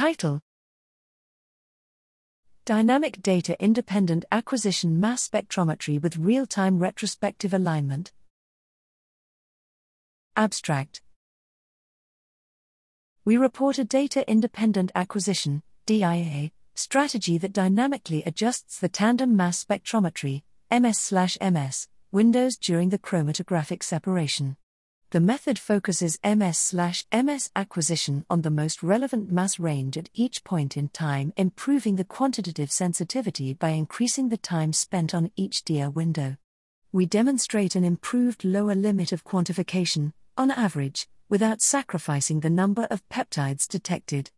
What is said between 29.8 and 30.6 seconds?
at each